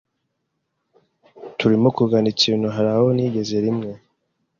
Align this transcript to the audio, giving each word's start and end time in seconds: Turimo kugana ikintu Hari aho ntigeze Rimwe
Turimo 1.57 1.87
kugana 1.97 2.27
ikintu 2.33 2.65
Hari 2.75 2.89
aho 2.95 3.07
ntigeze 3.15 3.55
Rimwe 3.65 3.91